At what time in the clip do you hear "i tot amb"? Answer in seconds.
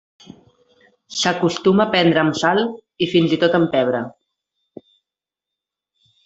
3.37-3.73